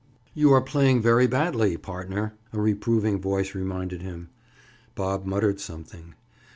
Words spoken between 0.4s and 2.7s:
are playing very badly, partner," a